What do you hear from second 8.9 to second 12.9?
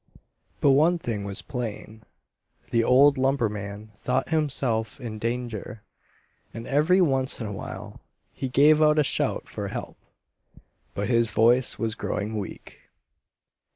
a shout for help. But his voice was growing weak.